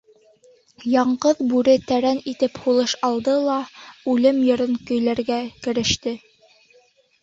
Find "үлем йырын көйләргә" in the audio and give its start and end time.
4.17-5.43